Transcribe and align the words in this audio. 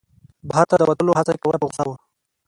بهر 0.49 0.65
ته 0.69 0.75
د 0.79 0.83
وتلو 0.89 1.17
هڅه 1.19 1.31
یې 1.33 1.41
کوله 1.43 1.57
په 1.59 1.65
غوسه 1.69 1.83
و. 1.85 1.89